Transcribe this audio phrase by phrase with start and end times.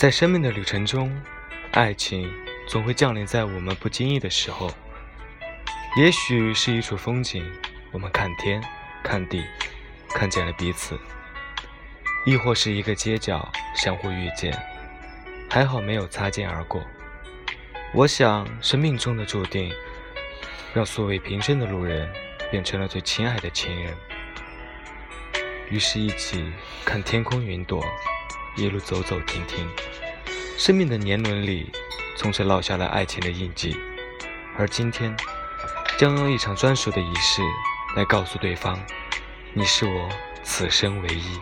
[0.00, 1.14] 在生命的旅程中，
[1.72, 2.26] 爱情
[2.66, 4.70] 总会降临在我们不经意的时候。
[5.94, 7.44] 也许是一处风景，
[7.92, 8.64] 我们看天
[9.04, 9.44] 看地，
[10.08, 10.96] 看见了彼此；
[12.24, 14.58] 亦或是一个街角相互遇见，
[15.50, 16.82] 还好没有擦肩而过。
[17.92, 19.70] 我想，生命中的注定，
[20.72, 22.10] 让素未平生的路人
[22.50, 23.94] 变成了最亲爱的情人。
[25.68, 26.50] 于是，一起
[26.86, 27.84] 看天空云朵。
[28.60, 29.66] 一路走走停停，
[30.58, 31.72] 生命的年轮里，
[32.18, 33.74] 从此烙下了爱情的印记。
[34.58, 35.16] 而今天，
[35.96, 37.40] 将用一场专属的仪式，
[37.96, 38.78] 来告诉对方，
[39.54, 40.08] 你是我
[40.42, 41.40] 此生唯一。